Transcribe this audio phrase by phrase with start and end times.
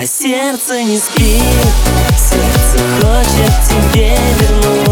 [0.00, 1.42] А сердце не спит,
[2.16, 4.87] сердце хочет тебе вернуться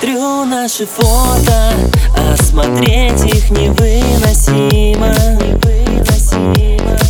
[0.00, 1.72] Смотрю наши фото,
[2.16, 5.14] а смотреть их невыносимо.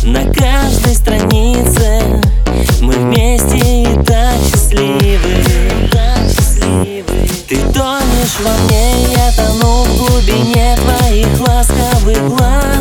[0.03, 2.21] На каждой странице
[2.81, 5.43] мы вместе и так счастливы.
[7.49, 12.74] Ты тонешь во мне, я тону в глубине твоих ласковых глаз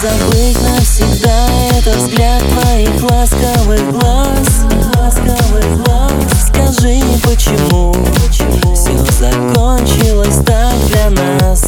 [0.00, 4.64] забыть навсегда этот взгляд твоих ласковых глаз.
[4.96, 6.12] Ласковых глаз.
[6.46, 7.92] Скажи, почему
[8.74, 11.64] все закончилось так для нас?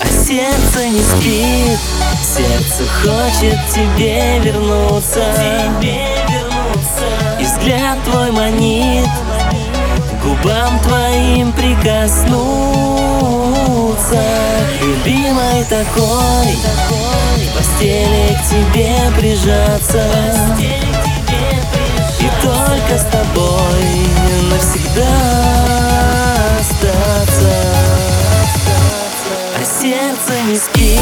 [0.00, 1.78] А сердце не спит,
[2.22, 5.24] сердце хочет тебе вернуться.
[7.40, 9.08] И взгляд твой манит,
[10.22, 13.01] губам твоим прикоснуться
[14.80, 16.56] Любимой такой,
[17.36, 20.04] в постели к тебе прижаться.
[22.18, 23.84] И только с тобой
[24.50, 25.06] навсегда
[26.60, 27.54] остаться.
[29.56, 31.00] А сердце не спит,